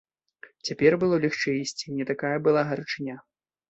Цяпер 0.69 0.97
было 1.03 1.21
лягчэй 1.27 1.55
ісці, 1.67 1.87
не 2.01 2.11
такая 2.15 2.35
была 2.47 2.69
гарачыня. 2.75 3.25